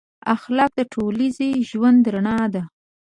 اخلاق 0.35 0.71
د 0.77 0.81
ټولنیز 0.93 1.37
ژوند 1.69 2.03
رڼا 2.13 2.39
ده. 2.53 2.63